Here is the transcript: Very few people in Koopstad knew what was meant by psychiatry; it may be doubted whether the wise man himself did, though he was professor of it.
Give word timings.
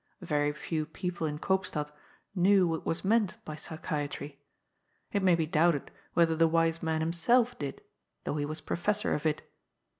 Very 0.23 0.51
few 0.51 0.87
people 0.87 1.27
in 1.27 1.37
Koopstad 1.37 1.91
knew 2.33 2.67
what 2.67 2.87
was 2.87 3.05
meant 3.05 3.37
by 3.45 3.55
psychiatry; 3.55 4.39
it 5.11 5.21
may 5.21 5.35
be 5.35 5.45
doubted 5.45 5.91
whether 6.15 6.35
the 6.35 6.47
wise 6.47 6.81
man 6.81 7.01
himself 7.01 7.55
did, 7.59 7.81
though 8.23 8.37
he 8.37 8.45
was 8.47 8.61
professor 8.61 9.13
of 9.13 9.27
it. 9.27 9.47